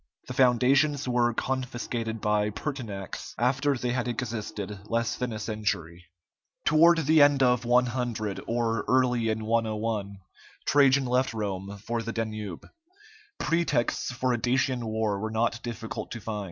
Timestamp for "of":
7.43-7.65